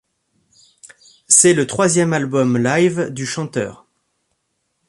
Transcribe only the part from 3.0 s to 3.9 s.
du chanteur.